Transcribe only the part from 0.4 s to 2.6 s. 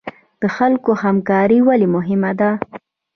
د خلکو همکاري ولې مهمه ده؟